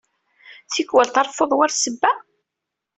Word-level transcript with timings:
Tikkwal 0.73 1.07
treffuḍ 1.09 1.51
war 1.57 1.71
ssebba? 1.73 2.11